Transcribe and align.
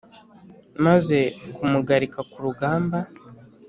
Maze 0.85 1.17
kumugarika 1.55 2.19
ku 2.29 2.37
rugamba 2.45 2.97